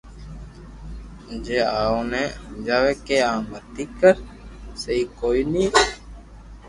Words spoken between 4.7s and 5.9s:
سھي ڪوئي ني ث